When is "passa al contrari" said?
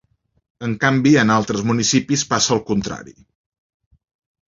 2.35-3.19